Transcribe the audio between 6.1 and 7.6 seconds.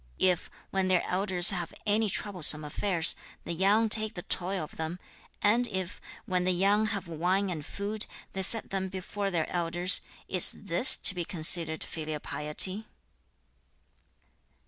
when the young have wine